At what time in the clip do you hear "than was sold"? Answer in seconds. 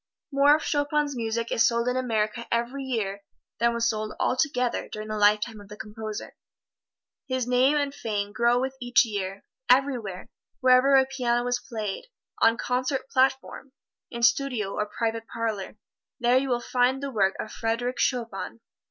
3.59-4.15